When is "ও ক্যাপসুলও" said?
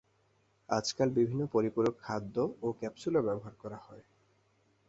2.61-3.21